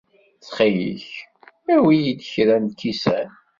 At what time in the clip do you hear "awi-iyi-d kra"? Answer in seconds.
1.75-2.55